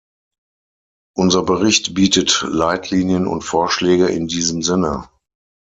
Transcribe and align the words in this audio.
Unser 1.15 1.43
Bericht 1.43 1.93
bietet 1.93 2.43
Leitlinien 2.49 3.27
und 3.27 3.43
Vorschläge 3.43 4.07
in 4.07 4.27
diesem 4.27 4.63
Sinne. 4.63 5.07